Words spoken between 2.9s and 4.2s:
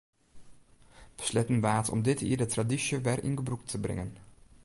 wer yn gebrûk te bringen.